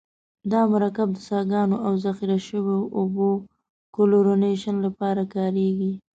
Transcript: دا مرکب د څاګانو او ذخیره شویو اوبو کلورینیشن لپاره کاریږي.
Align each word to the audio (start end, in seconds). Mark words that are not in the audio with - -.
دا 0.51 0.61
مرکب 0.73 1.07
د 1.13 1.17
څاګانو 1.29 1.75
او 1.85 1.93
ذخیره 2.05 2.37
شویو 2.47 2.79
اوبو 2.99 3.29
کلورینیشن 3.95 4.75
لپاره 4.85 5.21
کاریږي. 5.33 5.91